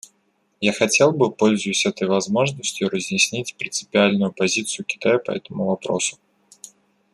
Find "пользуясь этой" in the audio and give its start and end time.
1.31-2.07